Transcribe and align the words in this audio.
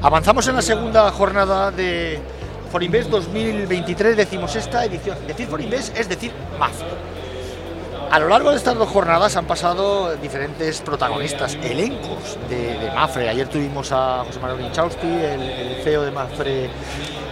Avanzamos 0.00 0.46
en 0.46 0.54
la 0.54 0.62
segunda 0.62 1.10
jornada 1.10 1.72
de 1.72 2.20
Forinvest 2.70 3.10
2023, 3.10 4.16
decimos 4.16 4.54
esta 4.54 4.84
edición. 4.84 5.18
Decir 5.26 5.48
Forinvest 5.48 5.98
es 5.98 6.08
decir 6.08 6.30
MAF. 6.56 6.82
A 8.08 8.20
lo 8.20 8.28
largo 8.28 8.50
de 8.50 8.58
estas 8.58 8.76
dos 8.76 8.88
jornadas 8.88 9.36
han 9.36 9.46
pasado 9.46 10.14
diferentes 10.16 10.80
protagonistas, 10.82 11.56
elencos 11.56 12.38
de, 12.48 12.90
Mafre. 12.94 13.28
Ayer 13.28 13.48
tuvimos 13.48 13.90
a 13.90 14.22
José 14.24 14.38
Manuel 14.38 14.66
Inchausti, 14.66 15.06
el, 15.06 15.82
CEO 15.82 16.02
de 16.02 16.10
Mafre 16.12 16.70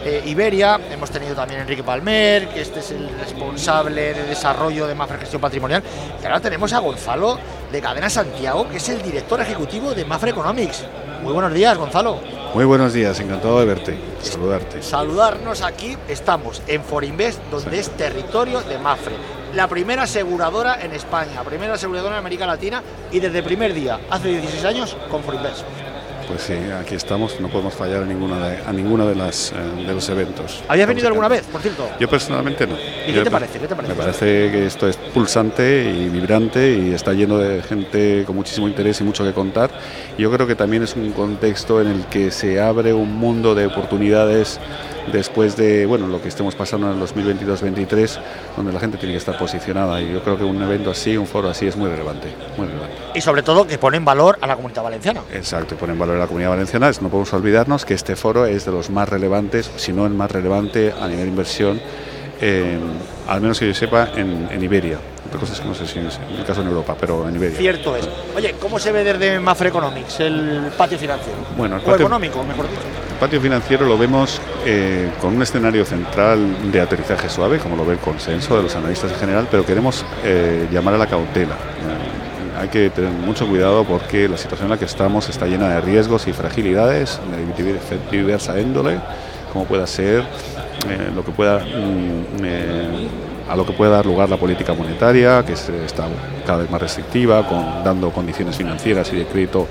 eh, 0.04 0.22
Iberia. 0.26 0.80
Hemos 0.90 1.10
tenido 1.10 1.36
también 1.36 1.60
a 1.60 1.62
Enrique 1.62 1.84
Palmer, 1.84 2.48
que 2.48 2.62
este 2.62 2.80
es 2.80 2.90
el 2.90 3.08
responsable 3.20 4.12
de 4.12 4.24
desarrollo 4.24 4.88
de 4.88 4.94
Mafre 4.96 5.18
Gestión 5.18 5.40
Patrimonial. 5.40 5.84
Y 6.20 6.26
ahora 6.26 6.40
tenemos 6.40 6.72
a 6.72 6.80
Gonzalo 6.80 7.38
de 7.70 7.80
Cadena 7.80 8.10
Santiago, 8.10 8.68
que 8.68 8.78
es 8.78 8.88
el 8.88 9.00
director 9.02 9.40
ejecutivo 9.40 9.94
de 9.94 10.04
Mafre 10.04 10.30
Economics. 10.30 10.84
Muy 11.22 11.32
buenos 11.32 11.54
días, 11.54 11.78
Gonzalo. 11.78 12.35
Muy 12.54 12.64
buenos 12.64 12.92
días, 12.92 13.20
encantado 13.20 13.60
de 13.60 13.66
verte, 13.66 13.98
saludarte. 14.22 14.82
Saludarnos 14.82 15.62
aquí, 15.62 15.96
estamos 16.08 16.62
en 16.66 16.82
Forinvest, 16.82 17.40
donde 17.50 17.78
es 17.78 17.90
territorio 17.90 18.62
de 18.62 18.78
Mafre 18.78 19.14
la 19.56 19.68
primera 19.68 20.02
aseguradora 20.02 20.82
en 20.82 20.92
España, 20.92 21.42
primera 21.42 21.74
aseguradora 21.74 22.16
en 22.16 22.18
América 22.18 22.46
Latina 22.46 22.82
y 23.10 23.20
desde 23.20 23.38
el 23.38 23.44
primer 23.44 23.72
día, 23.72 24.00
hace 24.10 24.28
16 24.28 24.64
años, 24.66 24.96
con 25.10 25.22
Forinvest. 25.22 25.64
Pues 26.26 26.42
sí, 26.42 26.54
aquí 26.54 26.94
estamos, 26.96 27.40
no 27.40 27.48
podemos 27.48 27.72
fallar 27.74 28.02
a 28.02 28.06
ninguna 28.06 28.48
de, 28.48 28.58
a 28.64 28.72
ninguno 28.72 29.06
de, 29.06 29.14
las, 29.14 29.52
eh, 29.52 29.86
de 29.86 29.94
los 29.94 30.08
eventos. 30.08 30.62
¿Habías 30.66 30.88
venido 30.88 31.06
alguna 31.06 31.28
vez, 31.28 31.42
por 31.42 31.60
cierto? 31.60 31.88
Yo 32.00 32.08
personalmente 32.08 32.66
no. 32.66 32.74
¿Y 33.06 33.12
qué 33.12 33.22
te 33.22 33.30
parece? 33.30 33.58
¿Qué 33.60 33.68
te 33.68 33.76
parece? 33.76 33.94
Me 33.94 33.98
parece 33.98 34.24
que 34.50 34.66
esto 34.66 34.88
es 34.88 34.96
pulsante 34.96 35.84
y 35.88 36.08
vibrante 36.08 36.72
y 36.72 36.92
está 36.92 37.12
lleno 37.12 37.38
de 37.38 37.62
gente 37.62 38.24
con 38.26 38.34
muchísimo 38.34 38.66
interés 38.66 39.00
y 39.00 39.04
mucho 39.04 39.24
que 39.24 39.32
contar. 39.32 39.70
Yo 40.18 40.30
creo 40.32 40.46
que 40.46 40.56
también 40.56 40.82
es 40.82 40.96
un 40.96 41.12
contexto 41.12 41.80
en 41.80 41.88
el 41.88 42.06
que 42.06 42.30
se 42.32 42.60
abre 42.60 42.92
un 42.92 43.14
mundo 43.14 43.54
de 43.54 43.66
oportunidades 43.66 44.58
después 45.12 45.56
de 45.56 45.86
bueno 45.86 46.06
lo 46.06 46.20
que 46.20 46.28
estemos 46.28 46.54
pasando 46.54 46.90
en 46.90 46.98
el 46.98 47.08
2022-23, 47.08 48.18
donde 48.56 48.72
la 48.72 48.80
gente 48.80 48.98
tiene 48.98 49.14
que 49.14 49.18
estar 49.18 49.38
posicionada. 49.38 50.00
Y 50.00 50.12
yo 50.12 50.22
creo 50.22 50.36
que 50.36 50.44
un 50.44 50.60
evento 50.62 50.90
así, 50.90 51.16
un 51.16 51.26
foro 51.26 51.48
así, 51.48 51.66
es 51.66 51.76
muy 51.76 51.88
relevante, 51.88 52.28
muy 52.56 52.66
relevante. 52.66 52.96
Y 53.14 53.20
sobre 53.20 53.42
todo 53.42 53.66
que 53.66 53.78
pone 53.78 53.96
en 53.96 54.04
valor 54.04 54.38
a 54.40 54.46
la 54.46 54.56
comunidad 54.56 54.82
valenciana. 54.82 55.22
Exacto, 55.32 55.76
pone 55.76 55.92
en 55.92 55.98
valor 55.98 56.16
a 56.16 56.20
la 56.20 56.26
comunidad 56.26 56.50
valenciana. 56.50 56.90
No 57.00 57.08
podemos 57.08 57.32
olvidarnos 57.32 57.84
que 57.84 57.94
este 57.94 58.16
foro 58.16 58.46
es 58.46 58.64
de 58.64 58.72
los 58.72 58.90
más 58.90 59.08
relevantes, 59.08 59.70
si 59.76 59.92
no 59.92 60.06
el 60.06 60.14
más 60.14 60.30
relevante 60.30 60.92
a 60.92 61.08
nivel 61.08 61.24
de 61.24 61.30
inversión, 61.30 61.80
al 63.28 63.40
menos 63.40 63.58
que 63.58 63.66
yo 63.66 63.74
sepa, 63.74 64.10
en 64.16 64.62
Iberia 64.62 64.98
cosas 65.38 65.60
que 65.60 65.68
no 65.68 65.74
sé 65.74 65.86
si 65.86 65.98
en 65.98 66.06
el 66.06 66.44
caso 66.44 66.62
en 66.62 66.68
Europa, 66.68 66.96
pero 66.98 67.28
en 67.28 67.36
Iberia. 67.36 67.58
Cierto 67.58 67.96
es. 67.96 68.08
Oye, 68.34 68.54
¿cómo 68.60 68.78
se 68.78 68.92
ve 68.92 69.04
desde 69.04 69.38
Mafre 69.38 69.68
Economics 69.68 70.20
el 70.20 70.70
patio 70.76 70.98
financiero? 70.98 71.38
Bueno, 71.56 71.76
el 71.76 71.82
patio, 71.82 72.06
económico, 72.06 72.42
mejor 72.44 72.68
dicho. 72.68 72.80
El 73.16 73.20
patio 73.20 73.40
financiero 73.40 73.86
lo 73.86 73.96
vemos 73.96 74.42
eh, 74.66 75.08
con 75.22 75.34
un 75.34 75.40
escenario 75.40 75.86
central 75.86 76.70
de 76.70 76.82
aterrizaje 76.82 77.30
suave, 77.30 77.58
como 77.58 77.74
lo 77.74 77.86
ve 77.86 77.94
el 77.94 77.98
consenso 77.98 78.58
de 78.58 78.64
los 78.64 78.76
analistas 78.76 79.10
en 79.10 79.16
general, 79.16 79.48
pero 79.50 79.64
queremos 79.64 80.04
eh, 80.22 80.68
llamar 80.70 80.92
a 80.92 80.98
la 80.98 81.06
cautela. 81.06 81.54
Eh, 81.54 82.60
hay 82.60 82.68
que 82.68 82.90
tener 82.90 83.10
mucho 83.10 83.48
cuidado 83.48 83.84
porque 83.84 84.28
la 84.28 84.36
situación 84.36 84.66
en 84.66 84.72
la 84.72 84.78
que 84.78 84.84
estamos 84.84 85.30
está 85.30 85.46
llena 85.46 85.70
de 85.70 85.80
riesgos 85.80 86.28
y 86.28 86.34
fragilidades 86.34 87.18
de 87.30 88.18
diversa 88.18 88.60
índole, 88.60 88.98
como 89.50 89.64
pueda 89.64 89.86
ser 89.86 90.22
lo 91.14 91.24
que 91.24 91.32
pueda 91.32 91.60
mm, 91.60 92.44
a 93.48 93.56
lo 93.56 93.64
que 93.64 93.72
puede 93.72 93.90
dar 93.90 94.06
lugar 94.06 94.28
la 94.28 94.36
política 94.36 94.74
monetaria, 94.74 95.44
que 95.44 95.52
está 95.52 96.08
cada 96.46 96.58
vez 96.58 96.70
más 96.70 96.80
restrictiva, 96.80 97.42
dando 97.84 98.10
condiciones 98.10 98.56
financieras 98.56 99.12
y 99.12 99.16
de 99.16 99.26
crédito 99.26 99.66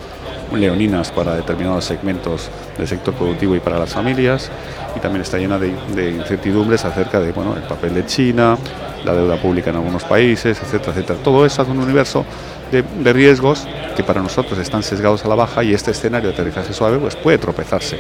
leoninas 0.54 1.12
para 1.12 1.36
determinados 1.36 1.86
segmentos 1.86 2.50
del 2.78 2.88
sector 2.88 3.14
productivo 3.14 3.56
y 3.56 3.60
para 3.60 3.80
las 3.80 3.94
familias, 3.94 4.50
y 4.96 5.00
también 5.00 5.22
está 5.22 5.38
llena 5.38 5.58
de, 5.58 6.12
incertidumbres 6.12 6.86
acerca 6.86 7.20
de 7.20 7.32
bueno, 7.32 7.56
el 7.56 7.64
papel 7.64 7.94
de 7.94 8.06
China, 8.06 8.58
la 9.04 9.14
deuda 9.14 9.38
pública 9.38 9.70
en 9.72 9.78
algunos 9.78 10.04
países, 10.04 10.60
etcétera, 10.62 10.92
etcétera. 10.92 11.20
Todo 11.24 11.46
eso 11.46 11.62
es 11.62 11.68
un 11.68 11.80
universo 11.80 12.26
de, 12.72 13.14
riesgos 13.14 13.68
que 13.96 14.04
para 14.04 14.22
nosotros 14.22 14.60
están 14.60 14.84
sesgados 14.84 15.26
a 15.26 15.28
la 15.28 15.36
baja 15.36 15.64
y 15.64 15.74
este 15.74 15.92
escenario 15.92 16.30
de 16.30 16.34
aterrizaje 16.34 16.74
suave 16.74 16.98
pues 16.98 17.16
puede 17.16 17.38
tropezarse. 17.38 18.00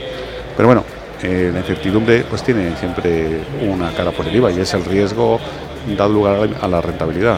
Pero 0.55 0.67
bueno, 0.67 0.83
eh, 1.21 1.49
la 1.53 1.59
incertidumbre 1.59 2.25
pues 2.29 2.43
tiene 2.43 2.75
siempre 2.77 3.41
una 3.61 3.91
cara 3.93 4.11
positiva 4.11 4.51
y 4.51 4.59
es 4.59 4.73
el 4.73 4.85
riesgo 4.85 5.39
dado 5.97 6.09
lugar 6.11 6.49
a 6.61 6.67
la 6.67 6.81
rentabilidad 6.81 7.37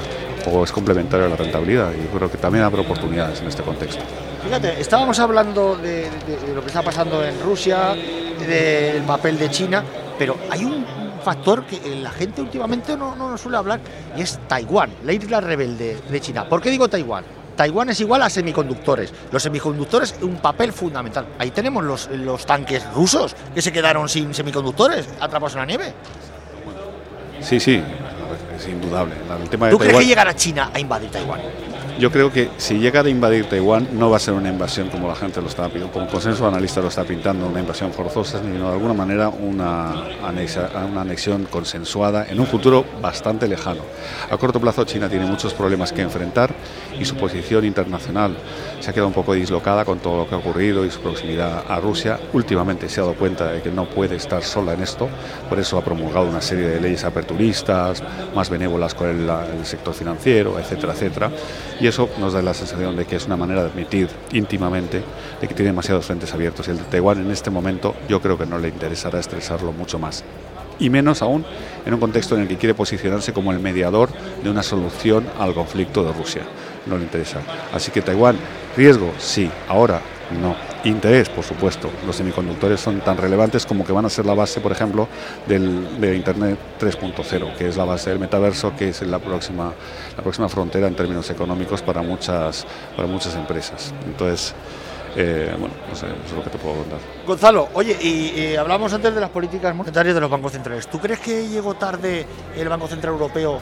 o 0.51 0.63
es 0.63 0.71
complementario 0.71 1.25
a 1.25 1.29
la 1.29 1.35
rentabilidad 1.35 1.91
y 1.93 2.03
yo 2.03 2.17
creo 2.17 2.31
que 2.31 2.38
también 2.38 2.63
habrá 2.63 2.81
oportunidades 2.81 3.41
en 3.41 3.47
este 3.47 3.63
contexto. 3.63 4.03
Fíjate, 4.43 4.79
estábamos 4.79 5.19
hablando 5.19 5.75
de, 5.75 6.07
lo 6.55 6.61
que 6.61 6.67
está 6.67 6.81
pasando 6.81 7.23
en 7.23 7.39
Rusia, 7.41 7.95
del 8.47 9.03
papel 9.03 9.38
de 9.38 9.49
China, 9.49 9.83
pero 10.17 10.38
hay 10.49 10.63
un 10.63 10.85
factor 11.23 11.65
que 11.65 11.95
la 11.97 12.11
gente 12.11 12.41
últimamente 12.41 12.95
no, 12.95 13.15
no 13.15 13.29
nos 13.29 13.41
suele 13.41 13.57
hablar 13.57 13.81
y 14.15 14.21
es 14.21 14.39
Taiwán, 14.47 14.89
la 15.03 15.11
isla 15.11 15.41
rebelde 15.41 15.97
de 16.09 16.21
China. 16.21 16.47
¿Por 16.47 16.61
qué 16.61 16.69
digo 16.69 16.88
Taiwán? 16.88 17.25
Taiwán 17.57 17.90
es 17.90 18.00
igual 18.00 18.22
a 18.22 18.29
semiconductores. 18.29 19.12
Los 19.31 19.44
semiconductores, 19.44 20.16
un 20.22 20.38
papel 20.38 20.72
fundamental. 20.72 21.25
Ahí 21.40 21.51
tenemos 21.51 21.84
los, 21.84 22.07
los 22.12 22.45
tanques 22.45 22.85
rusos 22.94 23.35
que 23.53 23.62
se 23.62 23.73
quedaron 23.73 24.07
sin 24.07 24.34
semiconductores, 24.34 25.09
atrapados 25.19 25.53
en 25.53 25.59
la 25.59 25.66
nieve. 25.66 25.94
Sí, 27.41 27.59
sí, 27.59 27.81
es 28.56 28.68
indudable. 28.68 29.16
El 29.41 29.50
tema 29.50 29.66
de 29.66 29.72
¿Tú 29.72 29.79
crees 29.79 29.97
que 29.97 30.06
llegará 30.06 30.35
China 30.35 30.69
a 30.73 30.79
invadir 30.79 31.09
Taiwán? 31.09 31.41
Yo 31.99 32.11
creo 32.11 32.31
que 32.31 32.51
si 32.57 32.77
llega 32.77 33.01
a 33.01 33.09
invadir 33.09 33.45
Taiwán 33.45 33.87
no 33.93 34.11
va 34.11 34.17
a 34.17 34.19
ser 34.19 34.35
una 34.35 34.49
invasión 34.49 34.89
como 34.89 35.07
la 35.07 35.15
gente 35.15 35.41
lo 35.41 35.47
está 35.47 35.67
como 35.91 36.07
consenso 36.07 36.47
analista 36.47 36.79
lo 36.79 36.89
está 36.89 37.03
pintando, 37.03 37.47
una 37.47 37.59
invasión 37.59 37.91
forzosa, 37.91 38.39
sino 38.39 38.67
de 38.67 38.73
alguna 38.73 38.93
manera 38.93 39.29
una, 39.29 40.03
una 40.21 41.01
anexión 41.01 41.45
consensuada 41.45 42.27
en 42.29 42.39
un 42.39 42.45
futuro 42.45 42.85
bastante 43.01 43.47
lejano. 43.47 43.81
A 44.29 44.37
corto 44.37 44.59
plazo 44.59 44.83
China 44.83 45.09
tiene 45.09 45.25
muchos 45.25 45.55
problemas 45.55 45.91
que 45.91 46.03
enfrentar 46.03 46.53
y 46.99 47.03
su 47.03 47.15
posición 47.15 47.65
internacional 47.65 48.37
se 48.79 48.91
ha 48.91 48.93
quedado 48.93 49.07
un 49.07 49.13
poco 49.13 49.33
dislocada 49.33 49.83
con 49.83 49.97
todo 49.97 50.19
lo 50.19 50.29
que 50.29 50.35
ha 50.35 50.37
ocurrido 50.37 50.85
y 50.85 50.91
su 50.91 50.99
proximidad 50.99 51.63
a 51.67 51.79
Rusia. 51.79 52.19
Últimamente 52.33 52.89
se 52.89 52.99
ha 52.99 53.03
dado 53.05 53.15
cuenta 53.15 53.51
de 53.51 53.61
que 53.63 53.71
no 53.71 53.89
puede 53.89 54.17
estar 54.17 54.43
sola 54.43 54.73
en 54.73 54.83
esto, 54.83 55.09
por 55.49 55.57
eso 55.57 55.79
ha 55.79 55.83
promulgado 55.83 56.27
una 56.27 56.41
serie 56.41 56.67
de 56.67 56.79
leyes 56.79 57.03
aperturistas, 57.03 58.03
más 58.35 58.51
benévolas 58.51 58.93
con 58.93 59.09
el, 59.09 59.65
sector 59.65 59.95
financiero, 59.95 60.59
etcétera, 60.59 60.93
etcétera. 60.93 61.31
Eso 61.87 62.09
nos 62.19 62.33
da 62.33 62.41
la 62.41 62.53
sensación 62.53 62.95
de 62.95 63.05
que 63.05 63.15
es 63.15 63.25
una 63.25 63.37
manera 63.37 63.63
de 63.63 63.69
admitir 63.69 64.09
íntimamente 64.31 65.01
de 65.41 65.47
que 65.47 65.53
tiene 65.53 65.71
demasiados 65.71 66.05
frentes 66.05 66.33
abiertos 66.33 66.67
y 66.67 66.71
el 66.71 66.77
de 66.77 66.83
Taiwán 66.83 67.19
en 67.19 67.31
este 67.31 67.49
momento 67.49 67.95
yo 68.07 68.21
creo 68.21 68.37
que 68.37 68.45
no 68.45 68.59
le 68.59 68.69
interesará 68.69 69.19
estresarlo 69.19 69.71
mucho 69.71 69.99
más. 69.99 70.23
Y 70.79 70.89
menos 70.89 71.21
aún 71.21 71.43
en 71.85 71.93
un 71.93 71.99
contexto 71.99 72.35
en 72.35 72.41
el 72.41 72.47
que 72.47 72.57
quiere 72.57 72.75
posicionarse 72.75 73.33
como 73.33 73.51
el 73.51 73.59
mediador 73.59 74.09
de 74.43 74.49
una 74.49 74.61
solución 74.61 75.25
al 75.39 75.53
conflicto 75.53 76.03
de 76.03 76.13
Rusia. 76.13 76.43
No 76.85 76.97
le 76.97 77.03
interesa. 77.03 77.39
Así 77.73 77.91
que 77.91 78.01
Taiwán, 78.01 78.37
riesgo, 78.75 79.11
sí. 79.17 79.49
Ahora, 79.67 80.01
no. 80.31 80.55
Interés, 80.83 81.29
por 81.29 81.43
supuesto. 81.43 81.89
Los 82.05 82.15
semiconductores 82.15 82.79
son 82.79 82.99
tan 83.01 83.17
relevantes 83.17 83.65
como 83.65 83.85
que 83.85 83.91
van 83.91 84.05
a 84.05 84.09
ser 84.09 84.25
la 84.25 84.33
base, 84.33 84.59
por 84.61 84.71
ejemplo, 84.71 85.07
del, 85.47 85.99
de 85.99 86.15
Internet 86.15 86.57
3.0, 86.79 87.55
que 87.55 87.67
es 87.67 87.77
la 87.77 87.85
base 87.85 88.09
del 88.09 88.19
metaverso, 88.19 88.75
que 88.75 88.89
es 88.89 89.01
la 89.01 89.19
próxima, 89.19 89.73
la 90.15 90.23
próxima 90.23 90.49
frontera 90.49 90.88
en 90.88 90.95
términos 90.95 91.29
económicos 91.29 91.81
para 91.81 92.01
muchas, 92.01 92.65
para 92.95 93.07
muchas 93.07 93.35
empresas. 93.35 93.93
Entonces, 94.05 94.53
eh, 95.15 95.55
bueno, 95.57 95.73
no 95.89 95.95
sé, 95.95 96.05
eso 96.05 96.15
es 96.25 96.31
lo 96.33 96.44
que 96.44 96.49
te 96.49 96.57
puedo 96.59 96.75
contar. 96.75 96.99
Gonzalo, 97.25 97.69
oye, 97.73 97.97
y, 97.99 98.55
hablamos 98.55 98.94
antes 98.94 99.15
de 99.15 99.19
las 99.19 99.31
políticas 99.31 99.73
monetarias 99.73 100.13
de 100.13 100.21
los 100.21 100.29
bancos 100.29 100.51
centrales. 100.51 100.88
¿Tú 100.88 100.99
crees 100.99 101.19
que 101.19 101.47
llegó 101.47 101.73
tarde 101.73 102.25
el 102.55 102.69
Banco 102.69 102.88
Central 102.88 103.13
Europeo 103.13 103.59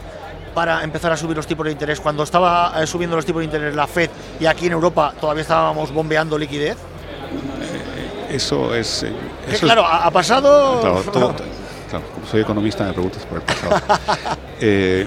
para 0.56 0.82
empezar 0.82 1.12
a 1.12 1.18
subir 1.18 1.36
los 1.36 1.46
tipos 1.46 1.66
de 1.66 1.72
interés 1.72 2.00
cuando 2.00 2.22
estaba 2.22 2.72
eh, 2.82 2.86
subiendo 2.86 3.14
los 3.14 3.26
tipos 3.26 3.40
de 3.40 3.44
interés 3.44 3.74
la 3.74 3.86
Fed 3.86 4.08
y 4.40 4.46
aquí 4.46 4.64
en 4.64 4.72
Europa 4.72 5.12
todavía 5.20 5.42
estábamos 5.42 5.92
bombeando 5.92 6.38
liquidez? 6.38 6.78
Eh, 6.78 8.36
eso 8.36 8.74
es. 8.74 9.02
Eh, 9.02 9.12
claro, 9.60 9.84
ha 9.84 10.10
pasado. 10.10 10.80
Claro, 10.80 12.06
como 12.14 12.26
soy 12.26 12.40
economista, 12.40 12.84
me 12.84 12.94
preguntas 12.94 13.22
por 13.26 13.36
el 13.36 13.44
pasado. 13.44 13.82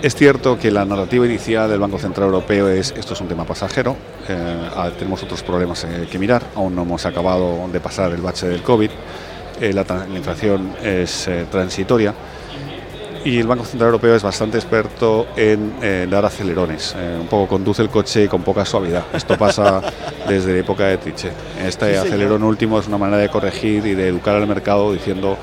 es 0.00 0.14
cierto 0.14 0.58
que 0.58 0.70
la 0.70 0.86
narrativa 0.86 1.26
inicial 1.26 1.68
del 1.68 1.80
Banco 1.80 1.98
Central 1.98 2.28
Europeo 2.28 2.68
es 2.68 2.94
esto 2.96 3.12
es 3.12 3.20
un 3.20 3.28
tema 3.28 3.44
pasajero, 3.44 3.96
ah, 4.30 4.88
tenemos 4.98 5.22
otros 5.22 5.42
problemas 5.42 5.86
que 6.10 6.18
mirar, 6.18 6.42
aún 6.54 6.74
no 6.74 6.82
hemos 6.82 7.04
acabado 7.04 7.68
de 7.70 7.80
pasar 7.80 8.12
el 8.12 8.22
bache 8.22 8.48
del 8.48 8.62
COVID, 8.62 8.90
la, 9.60 9.84
la, 9.84 10.16
inflación 10.16 10.74
es 10.82 11.28
transitoria 11.50 12.14
y 13.24 13.38
el 13.38 13.46
Banco 13.46 13.64
Central 13.64 13.88
Europeo 13.88 14.14
es 14.14 14.22
bastante 14.22 14.58
experto 14.58 15.26
en 15.36 15.74
eh, 15.82 16.06
dar 16.10 16.24
acelerones, 16.24 16.94
eh, 16.96 17.16
un 17.20 17.26
poco 17.26 17.48
conduce 17.48 17.82
el 17.82 17.88
coche 17.88 18.28
con 18.28 18.42
poca 18.42 18.64
suavidad. 18.64 19.04
Esto 19.12 19.36
pasa 19.36 19.82
desde 20.28 20.52
la 20.52 20.58
época 20.60 20.84
de 20.86 20.98
Trichet. 20.98 21.32
Este 21.64 21.98
acelerón 21.98 22.42
último 22.42 22.78
es 22.78 22.86
una 22.86 22.98
manera 22.98 23.18
de 23.18 23.28
corregir 23.28 23.86
y 23.86 23.94
de 23.94 24.08
educar 24.08 24.36
al 24.36 24.46
mercado 24.46 24.92
diciendo 24.92 25.36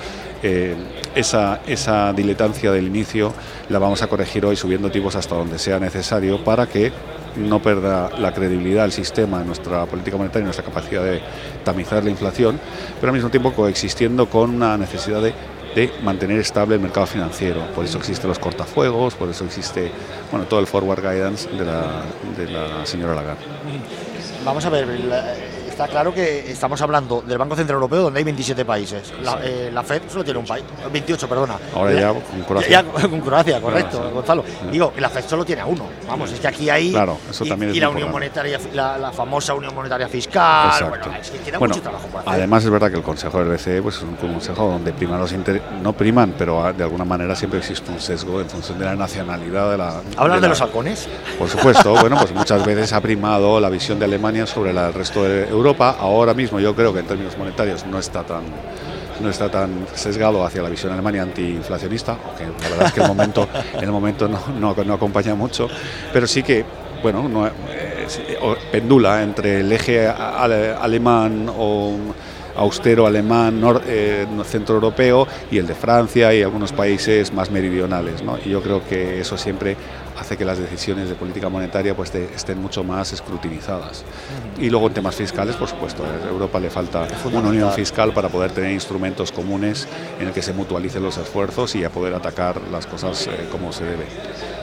eh, 0.43 0.75
esa, 1.15 1.61
esa 1.65 2.13
diletancia 2.13 2.71
del 2.71 2.87
inicio 2.87 3.33
la 3.69 3.79
vamos 3.79 4.01
a 4.01 4.07
corregir 4.07 4.45
hoy 4.45 4.55
subiendo 4.55 4.91
tipos 4.91 5.15
hasta 5.15 5.35
donde 5.35 5.57
sea 5.57 5.79
necesario 5.79 6.43
para 6.43 6.67
que 6.67 6.91
no 7.37 7.61
perda 7.61 8.09
la 8.17 8.33
credibilidad 8.33 8.85
el 8.85 8.91
sistema 8.91 9.41
en 9.41 9.47
nuestra 9.47 9.85
política 9.85 10.17
monetaria 10.17 10.41
y 10.41 10.45
nuestra 10.45 10.65
capacidad 10.65 11.03
de 11.03 11.21
tamizar 11.63 12.03
la 12.03 12.09
inflación, 12.09 12.59
pero 12.99 13.09
al 13.09 13.15
mismo 13.15 13.29
tiempo 13.29 13.53
coexistiendo 13.53 14.29
con 14.29 14.55
una 14.55 14.77
necesidad 14.77 15.21
de, 15.21 15.33
de 15.75 15.91
mantener 16.01 16.39
estable 16.39 16.75
el 16.75 16.81
mercado 16.81 17.05
financiero. 17.05 17.61
Por 17.75 17.85
eso 17.85 17.97
existen 17.97 18.29
los 18.29 18.39
cortafuegos, 18.39 19.13
por 19.13 19.29
eso 19.29 19.45
existe 19.45 19.91
bueno, 20.31 20.47
todo 20.47 20.59
el 20.61 20.67
forward 20.67 21.01
guidance 21.01 21.49
de 21.49 21.65
la, 21.65 22.03
de 22.37 22.49
la 22.49 22.85
señora 22.85 23.13
Lagarde. 23.13 23.43
Vamos 24.43 24.65
a 24.65 24.69
ver, 24.69 24.87
está 25.75 25.87
claro 25.89 26.13
que 26.13 26.49
estamos 26.51 26.81
hablando 26.81 27.21
del 27.21 27.37
Banco 27.37 27.53
Central 27.55 27.75
Europeo 27.75 28.03
donde 28.03 28.19
hay 28.19 28.23
27 28.23 28.63
países. 28.63 29.13
La, 29.21 29.39
eh, 29.43 29.69
la 29.73 29.83
FED 29.83 30.03
solo 30.09 30.23
tiene 30.23 30.39
un 30.39 30.45
país, 30.45 30.63
28, 30.91 31.27
perdona. 31.27 31.57
Ahora 31.75 31.91
La- 31.91 31.99
ya 32.01 32.07
con 32.13 32.41
Croacia. 32.47 32.69
Ya, 32.69 32.83
con 33.09 33.19
Croacia, 33.21 33.61
correcto, 33.61 33.97
Claro, 33.97 34.07
sí. 34.09 34.13
Gonzalo. 34.15 34.43
Sí. 34.47 34.67
Digo, 34.71 34.93
la 34.97 35.09
FED 35.09 35.25
solo 35.27 35.43
tiene 35.45 35.61
a 35.61 35.65
uno. 35.65 35.85
Vamos, 36.07 36.31
es 36.31 36.39
que 36.39 36.47
aquí 36.47 36.69
hay. 36.69 36.91
Claro, 36.91 37.17
eso 37.29 37.43
y, 37.45 37.49
también 37.49 37.71
es 37.71 37.77
y 37.77 37.79
la 37.81 37.87
muy 37.89 37.95
Unión 38.03 38.07
importante. 38.07 38.39
Monetaria, 38.49 38.73
la, 38.73 38.97
la 38.97 39.11
famosa 39.11 39.53
Unión 39.53 39.75
Monetaria 39.75 40.07
Fiscal. 40.07 40.67
Exacto. 40.67 40.89
Bueno, 41.09 41.17
es 41.21 41.29
que 41.31 41.37
queda 41.39 41.59
Bueno, 41.59 41.73
mucho 41.75 41.83
trabajo 41.83 42.07
por 42.07 42.21
hacer. 42.21 42.33
además 42.33 42.63
es 42.63 42.69
verdad 42.69 42.89
que 42.91 42.97
el 42.97 43.03
Consejo 43.03 43.39
del 43.39 43.49
BCE 43.49 43.81
pues, 43.81 43.95
es 43.97 44.01
un 44.03 44.15
consejo 44.15 44.67
donde 44.69 44.93
priman 44.93 45.19
los 45.19 45.33
inter- 45.33 45.61
no 45.81 45.91
priman, 45.93 46.35
pero 46.37 46.63
ah, 46.65 46.71
de 46.71 46.83
alguna 46.83 47.03
manera 47.03 47.35
siempre 47.35 47.59
existe 47.59 47.91
un 47.91 47.99
sesgo 47.99 48.39
en 48.39 48.49
función 48.49 48.79
de 48.79 48.85
la 48.85 48.95
nacionalidad 48.95 49.71
de 49.71 49.77
la. 49.77 50.01
¿Hablas 50.15 50.37
de, 50.37 50.41
la- 50.41 50.47
los 50.47 50.61
halcones? 50.61 51.07
Por 51.37 51.49
supuesto, 51.49 51.91
bueno, 51.99 52.15
pues 52.17 52.33
muchas 52.33 52.65
veces 52.65 52.93
ha 52.93 53.01
primado 53.01 53.59
la 53.59 53.69
visión 53.69 53.99
de 53.99 54.05
Alemania 54.05 54.45
sobre 54.47 54.71
la- 54.71 54.87
el 54.87 54.93
resto 54.93 55.21
de 55.23 55.49
Europa. 55.49 55.64
Ahora 55.73 56.33
mismo 56.33 56.59
yo 56.59 56.75
creo 56.75 56.93
que 56.93 56.99
en 56.99 57.05
términos 57.07 57.37
monetarios 57.37 57.85
no 57.85 57.97
está 57.99 58.23
tan 58.23 58.43
no 59.21 59.29
está 59.29 59.49
tan 59.49 59.87
sesgado 59.93 60.43
hacia 60.45 60.61
la 60.61 60.67
visión 60.67 60.91
alemania 60.91 61.21
antiinflacionista, 61.21 62.17
aunque 62.27 62.43
la 62.63 62.69
verdad 62.69 62.87
es 62.87 62.93
que 62.93 62.99
el 63.01 63.07
momento, 63.07 63.47
el 63.81 63.89
momento 63.89 64.27
no, 64.27 64.39
no, 64.59 64.75
no 64.83 64.93
acompaña 64.93 65.33
mucho, 65.35 65.69
pero 66.11 66.27
sí 66.27 66.43
que 66.43 66.65
bueno, 67.01 67.27
no, 67.29 67.47
eh, 67.47 67.53
pendula 68.71 69.23
entre 69.23 69.61
el 69.61 69.71
eje 69.71 70.07
ale- 70.07 70.73
alemán 70.73 71.49
o 71.57 71.93
austero 72.55 73.05
alemán 73.05 73.61
nor- 73.61 73.81
eh, 73.87 74.25
centroeuropeo 74.45 75.27
y 75.51 75.57
el 75.57 75.67
de 75.67 75.75
Francia 75.75 76.33
y 76.33 76.41
algunos 76.41 76.71
países 76.71 77.33
más 77.33 77.51
meridionales. 77.51 78.21
¿no? 78.23 78.37
Y 78.43 78.49
yo 78.49 78.61
creo 78.61 78.83
que 78.87 79.19
eso 79.19 79.37
siempre 79.37 79.75
hace 80.19 80.37
que 80.37 80.45
las 80.45 80.57
decisiones 80.57 81.09
de 81.09 81.15
política 81.15 81.49
monetaria 81.49 81.93
pues, 81.95 82.13
estén 82.15 82.61
mucho 82.61 82.83
más 82.85 83.11
escrutinizadas. 83.11 84.05
Y 84.59 84.69
luego 84.69 84.87
en 84.87 84.93
temas 84.93 85.15
fiscales, 85.15 85.55
por 85.57 85.67
supuesto, 85.67 86.03
a 86.05 86.29
Europa 86.29 86.57
le 86.59 86.69
falta 86.69 87.05
una 87.33 87.49
unión 87.49 87.71
fiscal 87.73 88.13
para 88.13 88.29
poder 88.29 88.51
tener 88.51 88.71
instrumentos 88.71 89.31
comunes 89.33 89.87
en 90.19 90.27
el 90.27 90.33
que 90.33 90.41
se 90.41 90.53
mutualicen 90.53 91.03
los 91.03 91.17
esfuerzos 91.17 91.75
y 91.75 91.83
a 91.83 91.89
poder 91.89 92.13
atacar 92.13 92.61
las 92.71 92.85
cosas 92.87 93.27
eh, 93.27 93.47
como 93.51 93.73
se 93.73 93.83
debe 93.83 94.05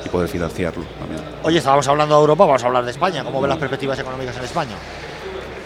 y 0.05 0.09
poder 0.09 0.29
financiarlo 0.29 0.85
también. 0.99 1.21
Oye, 1.43 1.59
estábamos 1.59 1.87
hablando 1.87 2.15
de 2.15 2.21
Europa, 2.23 2.47
vamos 2.47 2.65
a 2.65 2.67
hablar 2.69 2.85
de 2.87 2.91
España. 2.91 3.23
¿Cómo 3.23 3.41
ven 3.41 3.51
las 3.51 3.59
perspectivas 3.59 3.99
económicas 3.99 4.37
en 4.39 4.45
España? 4.45 4.77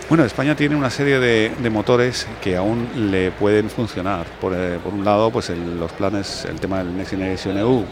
Bueno, 0.08 0.24
España 0.24 0.54
tiene 0.54 0.76
una 0.76 0.88
serie 0.88 1.18
de, 1.18 1.50
de 1.58 1.70
motores 1.70 2.28
que 2.40 2.56
aún 2.56 2.88
le 3.10 3.32
pueden 3.32 3.68
funcionar. 3.68 4.24
Por, 4.40 4.52
eh, 4.54 4.78
por 4.82 4.94
un 4.94 5.04
lado, 5.04 5.30
pues 5.32 5.50
el- 5.50 5.80
los 5.80 5.90
planes, 5.92 6.44
el 6.44 6.60
tema 6.60 6.78
del 6.78 6.96
Next 6.96 7.10
Generation 7.10 7.58
EU 7.58 7.84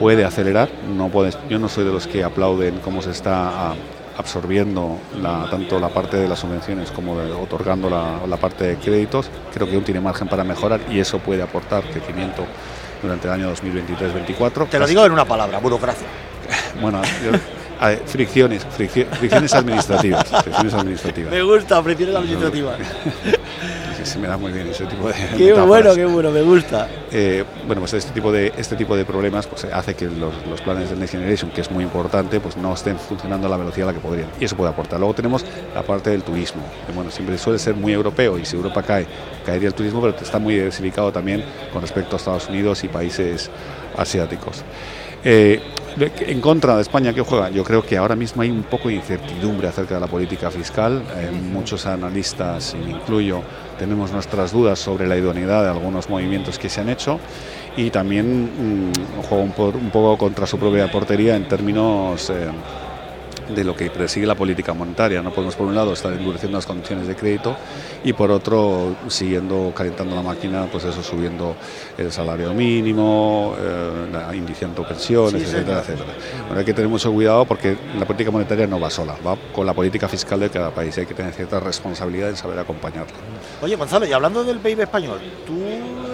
puede 0.00 0.24
acelerar. 0.24 0.68
No 0.96 1.08
puede, 1.08 1.30
yo 1.48 1.60
no 1.60 1.68
soy 1.68 1.84
de 1.84 1.92
los 1.92 2.08
que 2.08 2.24
aplauden 2.24 2.80
cómo 2.80 3.00
se 3.00 3.12
está 3.12 3.70
ah, 3.70 3.74
absorbiendo 4.18 4.98
la- 5.22 5.46
tanto 5.50 5.78
la 5.78 5.88
parte 5.88 6.16
de 6.16 6.26
las 6.26 6.40
subvenciones 6.40 6.90
como 6.90 7.16
de- 7.20 7.30
otorgando 7.30 7.88
la, 7.88 8.26
la 8.28 8.36
parte 8.38 8.64
de 8.64 8.76
créditos. 8.78 9.30
Creo 9.54 9.68
que 9.68 9.74
aún 9.76 9.84
tiene 9.84 10.00
margen 10.00 10.26
para 10.26 10.42
mejorar 10.42 10.80
y 10.90 10.98
eso 10.98 11.20
puede 11.20 11.42
aportar 11.44 11.84
crecimiento 11.84 12.44
durante 13.00 13.28
el 13.28 13.34
año 13.34 13.54
2023-2024. 13.54 14.66
Te 14.68 14.80
lo 14.80 14.86
digo 14.88 15.06
en 15.06 15.12
una 15.12 15.24
palabra, 15.26 15.58
burocracia. 15.60 16.08
Bueno, 16.80 17.00
yo- 17.24 17.38
fricciones, 18.06 18.66
friccio- 18.76 19.06
fricciones 19.10 19.52
administrativas. 19.54 20.24
Fricciones 20.44 20.74
administrativas. 20.74 21.30
Me 21.32 21.42
gusta, 21.42 21.82
prefiero 21.82 22.12
la 22.12 22.20
administrativa. 22.20 22.76
Sí, 23.96 24.06
se 24.10 24.18
me 24.18 24.26
da 24.26 24.36
muy 24.36 24.50
bien 24.50 24.66
ese 24.66 24.84
tipo 24.86 25.06
de 25.06 25.14
Qué 25.36 25.44
metáforas. 25.50 25.66
bueno, 25.68 25.94
qué 25.94 26.04
bueno, 26.06 26.30
me 26.32 26.40
gusta. 26.42 26.88
Eh, 27.12 27.44
bueno, 27.66 27.80
pues 27.82 27.92
este 27.92 28.10
tipo 28.12 28.32
de 28.32 28.52
este 28.56 28.74
tipo 28.74 28.96
de 28.96 29.04
problemas 29.04 29.46
pues 29.46 29.64
hace 29.66 29.94
que 29.94 30.06
los, 30.06 30.32
los 30.48 30.60
planes 30.62 30.90
del 30.90 30.98
Next 30.98 31.12
Generation, 31.12 31.50
que 31.52 31.60
es 31.60 31.70
muy 31.70 31.84
importante, 31.84 32.40
pues 32.40 32.56
no 32.56 32.72
estén 32.74 32.98
funcionando 32.98 33.46
a 33.46 33.50
la 33.50 33.58
velocidad 33.58 33.90
a 33.90 33.92
la 33.92 33.98
que 33.98 34.02
podrían. 34.04 34.28
Y 34.40 34.46
eso 34.46 34.56
puede 34.56 34.70
aportar. 34.70 34.98
Luego 34.98 35.14
tenemos 35.14 35.44
la 35.74 35.82
parte 35.82 36.10
del 36.10 36.22
turismo, 36.24 36.62
que 36.86 36.92
bueno, 36.92 37.10
siempre 37.12 37.38
suele 37.38 37.58
ser 37.60 37.74
muy 37.74 37.92
europeo 37.92 38.38
y 38.38 38.44
si 38.44 38.56
Europa 38.56 38.82
cae, 38.82 39.06
caería 39.46 39.68
el 39.68 39.74
turismo, 39.74 40.00
pero 40.00 40.16
está 40.20 40.38
muy 40.40 40.54
diversificado 40.54 41.12
también 41.12 41.44
con 41.72 41.82
respecto 41.82 42.16
a 42.16 42.18
Estados 42.18 42.48
Unidos 42.48 42.82
y 42.82 42.88
países 42.88 43.50
asiáticos. 43.96 44.62
Eh, 45.24 45.60
en 45.98 46.40
contra 46.40 46.76
de 46.76 46.82
España, 46.82 47.12
¿qué 47.12 47.20
juega? 47.20 47.50
Yo 47.50 47.64
creo 47.64 47.82
que 47.82 47.96
ahora 47.96 48.16
mismo 48.16 48.42
hay 48.42 48.50
un 48.50 48.62
poco 48.62 48.88
de 48.88 48.94
incertidumbre 48.94 49.68
acerca 49.68 49.94
de 49.94 50.00
la 50.00 50.06
política 50.06 50.50
fiscal. 50.50 51.02
Eh, 51.16 51.30
muchos 51.30 51.86
analistas, 51.86 52.74
incluyo, 52.74 53.42
tenemos 53.78 54.12
nuestras 54.12 54.52
dudas 54.52 54.78
sobre 54.78 55.06
la 55.06 55.16
idoneidad 55.16 55.62
de 55.62 55.70
algunos 55.70 56.08
movimientos 56.08 56.58
que 56.58 56.68
se 56.68 56.80
han 56.80 56.88
hecho 56.88 57.18
y 57.76 57.90
también 57.90 58.90
mm, 58.90 58.92
juega 59.28 59.44
un, 59.44 59.74
un 59.74 59.90
poco 59.90 60.18
contra 60.18 60.46
su 60.46 60.58
propia 60.58 60.90
portería 60.90 61.36
en 61.36 61.48
términos 61.48 62.30
eh, 62.30 62.48
de 63.54 63.64
lo 63.64 63.76
que 63.76 63.90
persigue 63.90 64.26
la 64.26 64.34
política 64.34 64.72
monetaria. 64.74 65.22
No 65.22 65.32
podemos, 65.32 65.56
por 65.56 65.66
un 65.66 65.74
lado, 65.74 65.92
estar 65.92 66.12
endureciendo 66.12 66.58
las 66.58 66.66
condiciones 66.66 67.06
de 67.06 67.14
crédito 67.14 67.56
y, 68.04 68.12
por 68.12 68.30
otro, 68.30 68.96
siguiendo 69.08 69.72
calentando 69.74 70.14
la 70.14 70.22
máquina, 70.22 70.66
pues 70.70 70.84
eso, 70.84 71.02
subiendo 71.02 71.56
el 71.98 72.10
salario 72.10 72.52
mínimo, 72.52 73.54
eh, 73.58 74.36
indiciando 74.36 74.86
pensiones, 74.86 75.42
Sí, 75.42 75.48
etcétera, 75.48 75.80
etcétera. 75.80 76.12
Bueno, 76.46 76.58
hay 76.58 76.64
que 76.64 76.74
tener 76.74 76.88
mucho 76.88 77.12
cuidado 77.12 77.44
porque 77.44 77.76
la 77.98 78.04
política 78.04 78.30
monetaria 78.30 78.66
no 78.66 78.80
va 78.80 78.90
sola, 78.90 79.16
va 79.26 79.36
con 79.52 79.66
la 79.66 79.74
política 79.74 80.08
fiscal 80.08 80.40
de 80.40 80.50
cada 80.50 80.70
país. 80.70 80.96
Hay 80.98 81.06
que 81.06 81.14
tener 81.14 81.32
cierta 81.32 81.60
responsabilidad 81.60 82.30
en 82.30 82.36
saber 82.36 82.58
acompañarla. 82.58 83.14
Oye, 83.60 83.76
Gonzalo, 83.76 84.06
y 84.06 84.12
hablando 84.12 84.44
del 84.44 84.58
PIB 84.58 84.80
español, 84.80 85.20
¿tú 85.46 85.62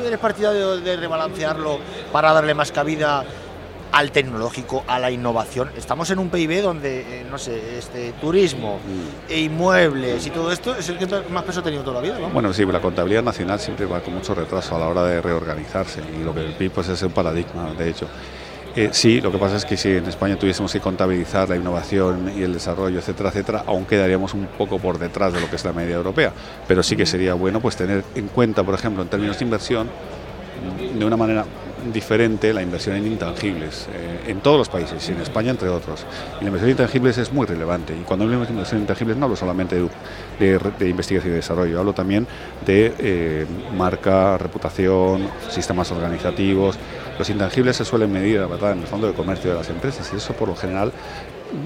eres 0.06 0.18
partidario 0.18 0.78
de 0.78 0.96
rebalancearlo 0.96 1.78
para 2.12 2.32
darle 2.32 2.54
más 2.54 2.72
cabida 2.72 3.24
al 3.98 4.12
tecnológico, 4.12 4.84
a 4.86 5.00
la 5.00 5.10
innovación? 5.10 5.70
Estamos 5.76 6.08
en 6.10 6.20
un 6.20 6.30
PIB 6.30 6.62
donde, 6.62 7.00
eh, 7.00 7.26
no 7.28 7.36
sé, 7.36 7.78
este 7.78 8.12
turismo, 8.20 8.78
e 9.28 9.40
inmuebles 9.40 10.24
y 10.24 10.30
todo 10.30 10.52
esto 10.52 10.76
es 10.76 10.88
el 10.88 10.98
que 10.98 11.06
más 11.30 11.42
peso 11.42 11.58
ha 11.58 11.62
tenido 11.64 11.82
toda 11.82 11.96
la 11.96 12.02
vida, 12.02 12.16
¿no? 12.20 12.28
Bueno, 12.28 12.52
sí, 12.52 12.64
la 12.64 12.80
contabilidad 12.80 13.24
nacional 13.24 13.58
siempre 13.58 13.86
va 13.86 13.98
con 13.98 14.14
mucho 14.14 14.36
retraso 14.36 14.76
a 14.76 14.78
la 14.78 14.86
hora 14.86 15.02
de 15.02 15.20
reorganizarse 15.20 16.00
y 16.16 16.22
lo 16.22 16.32
que 16.32 16.46
el 16.46 16.52
PIB 16.52 16.70
pues, 16.70 16.88
es 16.90 17.02
un 17.02 17.10
paradigma, 17.10 17.72
de 17.76 17.90
hecho. 17.90 18.06
Eh, 18.76 18.90
sí, 18.92 19.20
lo 19.20 19.32
que 19.32 19.38
pasa 19.38 19.56
es 19.56 19.64
que 19.64 19.76
si 19.76 19.88
en 19.88 20.06
España 20.06 20.38
tuviésemos 20.38 20.72
que 20.72 20.78
contabilizar 20.78 21.48
la 21.48 21.56
innovación 21.56 22.30
y 22.36 22.44
el 22.44 22.52
desarrollo, 22.52 23.00
etcétera, 23.00 23.30
etcétera, 23.30 23.64
aún 23.66 23.84
quedaríamos 23.84 24.32
un 24.32 24.46
poco 24.46 24.78
por 24.78 25.00
detrás 25.00 25.32
de 25.32 25.40
lo 25.40 25.50
que 25.50 25.56
es 25.56 25.64
la 25.64 25.72
media 25.72 25.96
europea. 25.96 26.32
Pero 26.68 26.84
sí 26.84 26.94
que 26.94 27.04
sería 27.04 27.34
bueno 27.34 27.58
pues 27.58 27.74
tener 27.74 28.04
en 28.14 28.28
cuenta, 28.28 28.62
por 28.62 28.76
ejemplo, 28.76 29.02
en 29.02 29.08
términos 29.08 29.40
de 29.40 29.44
inversión, 29.44 29.88
de 30.96 31.04
una 31.04 31.16
manera 31.16 31.44
diferente 31.92 32.52
la 32.52 32.62
inversión 32.62 32.96
en 32.96 33.06
intangibles 33.06 33.86
eh, 33.92 34.30
en 34.30 34.40
todos 34.40 34.58
los 34.58 34.68
países 34.68 35.08
y 35.08 35.12
en 35.12 35.20
España 35.20 35.50
entre 35.50 35.68
otros. 35.68 36.04
Y 36.40 36.44
la 36.44 36.48
inversión 36.48 36.70
en 36.70 36.76
intangibles 36.76 37.18
es 37.18 37.32
muy 37.32 37.46
relevante 37.46 37.94
y 37.94 38.02
cuando 38.04 38.24
hablamos 38.24 38.48
de 38.48 38.52
inversión 38.52 38.78
en 38.78 38.82
intangibles 38.82 39.16
no 39.16 39.24
hablo 39.24 39.36
solamente 39.36 39.76
de, 39.76 39.88
de- 40.38 40.58
de 40.78 40.88
investigación 40.88 41.32
y 41.32 41.36
desarrollo, 41.36 41.78
hablo 41.78 41.92
también 41.92 42.26
de 42.66 42.94
eh, 42.98 43.46
marca, 43.76 44.38
reputación, 44.38 45.28
sistemas 45.50 45.90
organizativos. 45.90 46.76
Los 47.18 47.28
intangibles 47.30 47.76
se 47.76 47.84
suelen 47.84 48.12
medir 48.12 48.36
en 48.40 48.78
el 48.80 48.86
fondo 48.86 49.06
de 49.06 49.12
comercio 49.14 49.50
de 49.50 49.56
las 49.56 49.68
empresas 49.70 50.08
y 50.12 50.16
eso 50.16 50.32
por 50.34 50.48
lo 50.48 50.56
general 50.56 50.92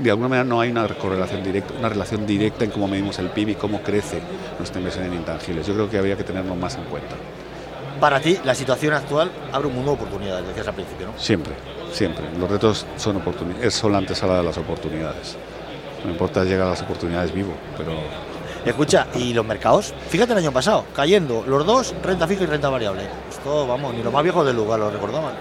de 0.02 0.10
alguna 0.10 0.28
manera 0.28 0.44
no 0.44 0.60
hay 0.60 0.70
una 0.70 0.86
correlación 0.88 1.42
directa, 1.42 1.74
una 1.78 1.88
relación 1.88 2.24
directa 2.24 2.64
en 2.64 2.70
cómo 2.70 2.86
medimos 2.86 3.18
el 3.18 3.30
PIB 3.30 3.48
y 3.50 3.54
cómo 3.56 3.82
crece 3.82 4.20
nuestra 4.58 4.78
inversión 4.78 5.06
en 5.06 5.14
intangibles. 5.14 5.66
Yo 5.66 5.74
creo 5.74 5.90
que 5.90 5.98
habría 5.98 6.16
que 6.16 6.22
tenerlo 6.24 6.54
más 6.54 6.76
en 6.76 6.84
cuenta. 6.84 7.16
Para 8.02 8.18
ti, 8.18 8.36
la 8.42 8.52
situación 8.52 8.94
actual 8.94 9.30
abre 9.52 9.68
un 9.68 9.76
mundo 9.76 9.92
de 9.92 9.98
oportunidades, 9.98 10.48
decías 10.48 10.66
al 10.66 10.74
principio, 10.74 11.06
¿no? 11.06 11.12
Siempre, 11.16 11.52
siempre. 11.92 12.24
Los 12.36 12.50
retos 12.50 12.84
son 12.96 13.18
oportunidades, 13.18 13.74
son 13.74 13.92
la 13.92 13.98
antesala 13.98 14.38
de 14.38 14.42
las 14.42 14.58
oportunidades. 14.58 15.36
No 16.04 16.10
importa 16.10 16.42
llegar 16.42 16.66
a 16.66 16.70
las 16.70 16.82
oportunidades 16.82 17.32
vivo, 17.32 17.52
pero 17.78 17.92
Escucha, 18.64 19.06
¿y 19.14 19.32
los 19.32 19.46
mercados? 19.46 19.94
Fíjate 20.08 20.32
el 20.32 20.38
año 20.38 20.50
pasado, 20.50 20.84
cayendo 20.96 21.44
los 21.46 21.64
dos, 21.64 21.94
renta 22.02 22.26
fija 22.26 22.42
y 22.42 22.46
renta 22.46 22.68
variable. 22.70 23.02
Esto, 23.30 23.68
vamos, 23.68 23.94
ni 23.94 24.02
los 24.02 24.12
más 24.12 24.24
viejos 24.24 24.44
del 24.46 24.56
lugar 24.56 24.80
lo 24.80 24.90
recordaban. 24.90 25.34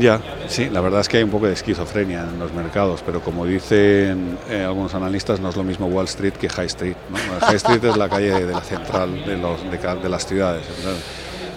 ya, 0.00 0.20
sí, 0.48 0.68
la 0.70 0.80
verdad 0.80 1.02
es 1.02 1.08
que 1.08 1.18
hay 1.18 1.22
un 1.22 1.30
poco 1.30 1.46
de 1.46 1.52
esquizofrenia 1.52 2.22
en 2.22 2.40
los 2.40 2.52
mercados, 2.52 3.00
pero 3.06 3.20
como 3.20 3.46
dicen 3.46 4.36
eh, 4.50 4.64
algunos 4.64 4.92
analistas, 4.92 5.38
no 5.38 5.50
es 5.50 5.56
lo 5.56 5.62
mismo 5.62 5.86
Wall 5.86 6.06
Street 6.06 6.32
que 6.32 6.48
High 6.48 6.66
Street. 6.66 6.96
¿no? 7.10 7.46
High 7.46 7.56
Street 7.58 7.84
es 7.84 7.96
la 7.96 8.08
calle 8.08 8.44
de 8.44 8.52
la 8.52 8.60
central 8.60 9.24
de, 9.24 9.36
los, 9.36 9.62
de, 9.62 9.78
de 10.02 10.08
las 10.08 10.26
ciudades. 10.26 10.64
¿verdad? 10.82 10.98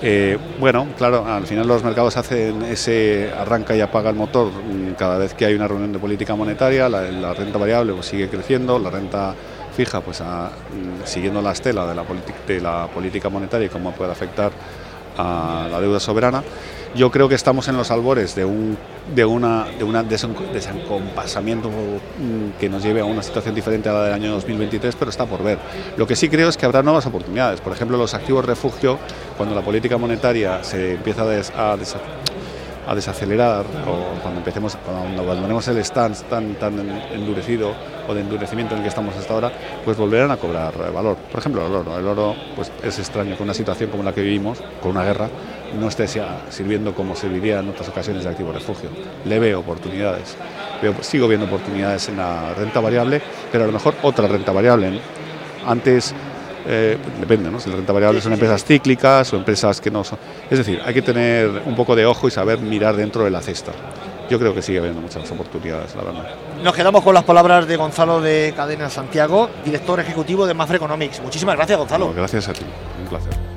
Eh, 0.03 0.37
bueno, 0.59 0.87
claro, 0.97 1.25
al 1.27 1.45
final 1.45 1.67
los 1.67 1.83
mercados 1.83 2.17
hacen 2.17 2.63
ese 2.63 3.31
arranca 3.37 3.75
y 3.75 3.81
apaga 3.81 4.09
el 4.09 4.15
motor 4.15 4.47
mm, 4.47 4.93
cada 4.97 5.19
vez 5.19 5.35
que 5.35 5.45
hay 5.45 5.53
una 5.53 5.67
reunión 5.67 5.93
de 5.93 5.99
política 5.99 6.35
monetaria, 6.35 6.89
la, 6.89 7.33
renta 7.33 7.59
variable 7.59 7.93
pues, 7.93 8.07
sigue 8.07 8.27
creciendo, 8.27 8.79
la 8.79 8.89
renta 8.89 9.35
fija, 9.75 10.01
pues 10.01 10.21
mm, 10.21 11.05
siguiendo 11.05 11.41
la 11.41 11.51
estela 11.51 11.85
de 11.85 11.93
la, 11.93 12.03
de 12.47 12.61
la 12.61 12.87
política 12.87 13.29
monetaria 13.29 13.67
y 13.67 13.69
cómo 13.69 13.91
puede 13.91 14.11
afectar 14.11 14.51
a 15.17 15.67
la 15.69 15.79
deuda 15.79 15.99
soberana. 15.99 16.43
Yo 16.93 17.09
creo 17.09 17.29
que 17.29 17.35
estamos 17.35 17.69
en 17.69 17.77
los 17.77 17.89
albores 17.89 18.35
de 18.35 18.43
un 18.43 18.77
de 19.15 19.23
una 19.23 19.65
de 19.65 19.83
un 19.83 20.07
desencompasamiento 20.07 21.69
mm, 21.69 22.59
que 22.59 22.69
nos 22.69 22.83
lleve 22.83 22.99
a 22.99 23.05
una 23.05 23.23
situación 23.23 23.55
diferente 23.55 23.87
a 23.87 23.93
la 23.93 24.03
del 24.03 24.13
año 24.13 24.31
2023, 24.33 24.95
pero 24.95 25.09
está 25.09 25.25
por 25.25 25.41
ver. 25.41 25.57
Lo 25.95 26.05
que 26.05 26.17
sí 26.17 26.27
creo 26.27 26.49
es 26.49 26.57
que 26.57 26.65
habrá 26.65 26.83
nuevas 26.83 27.05
oportunidades. 27.05 27.61
Por 27.61 27.71
ejemplo, 27.71 27.97
los 27.97 28.13
activos 28.13 28.43
refugio, 28.43 28.99
cuando 29.37 29.55
la 29.55 29.61
política 29.61 29.97
monetaria 29.97 30.63
se 30.63 30.95
empieza 30.95 31.23
a, 31.23 31.77
a 32.87 32.95
desacelerar 32.95 33.65
o 33.87 34.21
cuando 34.21 34.39
empecemos, 34.39 34.75
cuando 34.85 35.21
abandonemos 35.21 35.67
el 35.69 35.83
stance 35.85 36.25
tan, 36.25 36.55
tan 36.55 36.77
endurecido 37.13 37.73
o 38.07 38.13
de 38.13 38.21
endurecimiento 38.21 38.73
en 38.73 38.79
el 38.79 38.83
que 38.83 38.89
estamos 38.89 39.15
hasta 39.15 39.33
ahora, 39.33 39.51
pues 39.85 39.95
volverán 39.97 40.31
a 40.31 40.37
cobrar 40.37 40.73
valor. 40.91 41.15
Por 41.31 41.39
ejemplo, 41.39 41.65
el 41.65 41.73
oro. 41.73 41.97
El 41.97 42.05
oro 42.05 42.35
pues, 42.55 42.71
es 42.83 42.99
extraño 42.99 43.37
que 43.37 43.43
una 43.43 43.53
situación 43.53 43.89
como 43.89 44.03
la 44.03 44.13
que 44.13 44.21
vivimos, 44.21 44.61
con 44.81 44.91
una 44.91 45.03
guerra, 45.03 45.29
no 45.79 45.87
esté 45.87 46.07
sirviendo 46.49 46.93
como 46.93 47.15
serviría 47.15 47.59
en 47.59 47.69
otras 47.69 47.89
ocasiones 47.89 48.23
de 48.23 48.29
activo 48.29 48.51
refugio. 48.51 48.89
Le 49.25 49.39
veo 49.39 49.59
oportunidades. 49.59 50.35
Veo, 50.81 50.95
sigo 51.01 51.27
viendo 51.27 51.45
oportunidades 51.45 52.09
en 52.09 52.17
la 52.17 52.53
renta 52.53 52.79
variable, 52.79 53.21
pero 53.51 53.63
a 53.63 53.67
lo 53.67 53.73
mejor 53.73 53.95
otra 54.01 54.27
renta 54.27 54.51
variable. 54.51 54.99
Antes 55.65 56.13
eh, 56.67 56.97
depende, 57.19 57.49
¿no? 57.49 57.59
Si 57.59 57.69
la 57.69 57.75
renta 57.77 57.93
variable 57.93 58.21
son 58.21 58.33
empresas 58.33 58.63
cíclicas 58.63 59.31
o 59.33 59.37
empresas 59.37 59.81
que 59.81 59.91
no 59.91 60.03
son. 60.03 60.19
Es 60.49 60.57
decir, 60.57 60.81
hay 60.83 60.93
que 60.93 61.01
tener 61.01 61.49
un 61.65 61.75
poco 61.75 61.95
de 61.95 62.05
ojo 62.05 62.27
y 62.27 62.31
saber 62.31 62.59
mirar 62.59 62.95
dentro 62.95 63.23
de 63.23 63.31
la 63.31 63.41
cesta. 63.41 63.71
Yo 64.29 64.39
creo 64.39 64.53
que 64.53 64.61
sigue 64.61 64.79
habiendo 64.79 65.01
muchas 65.01 65.29
oportunidades, 65.29 65.93
la 65.95 66.03
verdad. 66.03 66.23
Nos 66.63 66.73
quedamos 66.73 67.03
con 67.03 67.13
las 67.13 67.23
palabras 67.23 67.67
de 67.67 67.75
Gonzalo 67.75 68.21
de 68.21 68.53
Cadena 68.55 68.89
Santiago, 68.89 69.49
director 69.65 69.99
ejecutivo 69.99 70.45
de 70.45 70.53
Mafre 70.53 70.77
Economics. 70.77 71.21
Muchísimas 71.21 71.55
gracias, 71.57 71.77
Gonzalo. 71.77 72.13
gracias 72.13 72.47
a 72.47 72.53
ti, 72.53 72.63
un 73.01 73.09
placer. 73.09 73.50